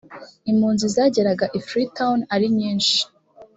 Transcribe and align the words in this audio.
impunzi 0.51 0.85
zageraga 0.95 1.45
i 1.57 1.59
freetown 1.67 2.19
ari 2.33 2.47
nyinshi 2.57 2.99